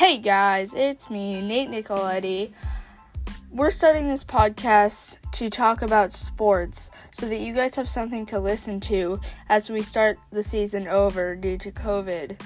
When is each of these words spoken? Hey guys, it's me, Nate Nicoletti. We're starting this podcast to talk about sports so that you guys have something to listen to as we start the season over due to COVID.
Hey 0.00 0.16
guys, 0.16 0.72
it's 0.72 1.10
me, 1.10 1.42
Nate 1.42 1.68
Nicoletti. 1.68 2.54
We're 3.50 3.70
starting 3.70 4.08
this 4.08 4.24
podcast 4.24 5.18
to 5.32 5.50
talk 5.50 5.82
about 5.82 6.14
sports 6.14 6.90
so 7.10 7.28
that 7.28 7.40
you 7.40 7.52
guys 7.52 7.74
have 7.74 7.86
something 7.86 8.24
to 8.24 8.38
listen 8.40 8.80
to 8.80 9.20
as 9.50 9.68
we 9.68 9.82
start 9.82 10.18
the 10.30 10.42
season 10.42 10.88
over 10.88 11.36
due 11.36 11.58
to 11.58 11.70
COVID. 11.70 12.40